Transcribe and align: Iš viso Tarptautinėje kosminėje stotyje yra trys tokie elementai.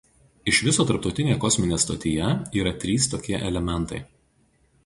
Iš 0.51 0.61
viso 0.67 0.85
Tarptautinėje 0.91 1.37
kosminėje 1.43 1.79
stotyje 1.85 2.31
yra 2.63 2.75
trys 2.85 3.09
tokie 3.15 3.43
elementai. 3.51 4.05